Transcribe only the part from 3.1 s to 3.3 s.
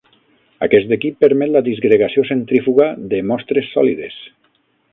de